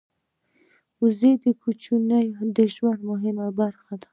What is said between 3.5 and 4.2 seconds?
برخه ده